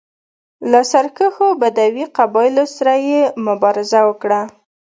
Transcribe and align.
له 0.71 0.79
سرکښو 0.91 1.47
بدوي 1.61 2.05
قبایلو 2.17 2.65
سره 2.75 2.93
یې 3.07 3.21
مبارزه 3.47 3.99
وکړه. 4.09 4.41